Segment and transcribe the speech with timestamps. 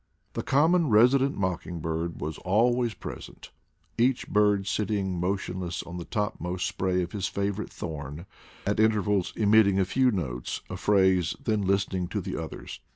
[0.33, 3.51] The common resident mocking bird was always present,
[3.99, 8.25] each bird sitting motionless on the topmost spray of his favorite thorn,
[8.65, 12.79] at intervals emitting a few notes, a phrase, then listening to the others.